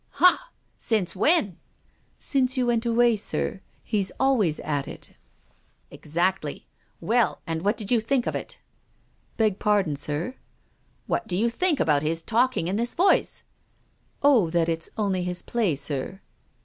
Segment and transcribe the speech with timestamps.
[0.21, 0.49] "Ha!
[0.79, 1.59] Since when?""
[2.17, 3.19] Since vou went away,!
[3.33, 3.61] ir.
[3.83, 5.13] He's always at it."
[5.91, 6.67] 322 TONGUES OF CONSCIENCE."
[7.05, 7.05] Exactly.
[7.05, 8.57] Well, and what did you think of it?""
[9.37, 10.37] Beg pardon, sir?
[11.05, 13.43] ""What do you think about his talking in this voice?"
[14.23, 16.19] Oh, that it's only his play, sir."